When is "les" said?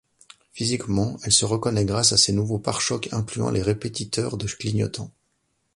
3.51-3.61